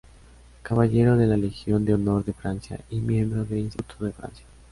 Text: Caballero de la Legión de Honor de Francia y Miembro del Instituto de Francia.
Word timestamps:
Caballero 0.63 1.15
de 1.15 1.27
la 1.27 1.37
Legión 1.37 1.85
de 1.85 1.93
Honor 1.93 2.25
de 2.25 2.33
Francia 2.33 2.79
y 2.89 2.99
Miembro 3.01 3.45
del 3.45 3.59
Instituto 3.59 4.05
de 4.05 4.11
Francia. 4.13 4.47